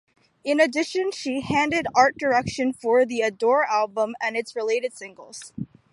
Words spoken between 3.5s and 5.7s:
album and its related singles.